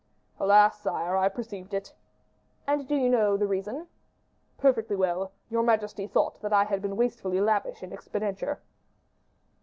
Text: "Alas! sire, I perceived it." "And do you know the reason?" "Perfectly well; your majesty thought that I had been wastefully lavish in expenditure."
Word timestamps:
"Alas! 0.39 0.79
sire, 0.81 1.15
I 1.15 1.29
perceived 1.29 1.75
it." 1.75 1.93
"And 2.65 2.87
do 2.87 2.95
you 2.95 3.07
know 3.07 3.37
the 3.37 3.45
reason?" 3.45 3.85
"Perfectly 4.57 4.95
well; 4.95 5.31
your 5.47 5.61
majesty 5.61 6.07
thought 6.07 6.41
that 6.41 6.51
I 6.51 6.63
had 6.63 6.81
been 6.81 6.97
wastefully 6.97 7.39
lavish 7.39 7.83
in 7.83 7.93
expenditure." 7.93 8.59